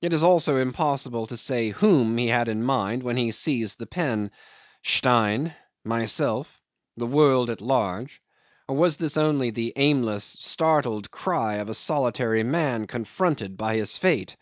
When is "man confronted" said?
12.42-13.56